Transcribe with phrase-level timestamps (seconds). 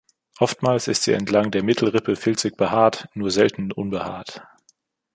[0.39, 4.41] Oftmals ist sie entlang der Mittelrippe filzig behaart, nur selten unbehaart.